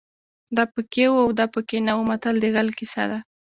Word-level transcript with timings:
دا 0.57 0.63
پکې 0.73 1.05
وو 1.09 1.19
او 1.25 1.29
دا 1.39 1.45
پکې 1.53 1.77
نه 1.87 1.93
وو 1.95 2.07
متل 2.09 2.35
د 2.39 2.45
غل 2.55 2.69
کیسه 2.79 3.03
ده 3.11 3.19